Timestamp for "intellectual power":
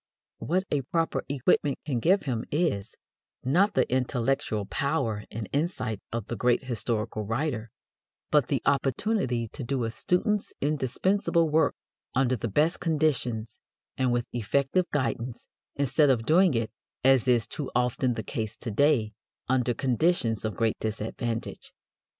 3.87-5.25